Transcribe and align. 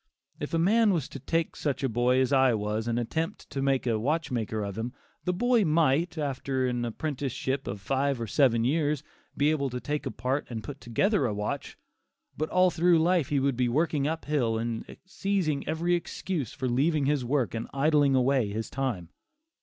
If 0.39 0.55
a 0.55 0.57
man 0.57 0.93
was 0.93 1.07
to 1.09 1.19
take 1.19 1.55
such 1.55 1.83
a 1.83 1.87
boy 1.87 2.19
as 2.21 2.33
I 2.33 2.55
was 2.55 2.87
and 2.87 2.97
attempt 2.97 3.47
to 3.51 3.61
make 3.61 3.85
a 3.85 3.99
watchmaker 3.99 4.63
of 4.63 4.75
him, 4.75 4.93
the 5.25 5.31
boy 5.31 5.63
might, 5.63 6.17
after 6.17 6.65
an 6.65 6.83
apprenticeship 6.83 7.67
of 7.67 7.79
five 7.79 8.19
or 8.19 8.25
seven 8.25 8.63
years, 8.63 9.03
be 9.37 9.51
able 9.51 9.69
to 9.69 9.79
take 9.79 10.07
apart 10.07 10.47
and 10.49 10.63
put 10.63 10.81
together 10.81 11.27
a 11.27 11.35
watch; 11.35 11.77
but 12.35 12.49
all 12.49 12.71
through 12.71 12.97
life 12.97 13.29
he 13.29 13.39
would 13.39 13.55
be 13.55 13.69
working 13.69 14.07
up 14.07 14.25
hill 14.25 14.57
and 14.57 14.97
seizing 15.05 15.67
every 15.69 15.93
excuse 15.93 16.51
for 16.51 16.67
leaving 16.67 17.05
his 17.05 17.23
work 17.23 17.53
and 17.53 17.67
idling 17.71 18.15
away 18.15 18.49
his 18.49 18.71
time. 18.71 19.09